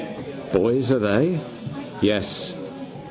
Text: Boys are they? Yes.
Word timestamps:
Boys 0.51 0.91
are 0.91 0.97
they? 0.99 1.39
Yes. 2.01 2.53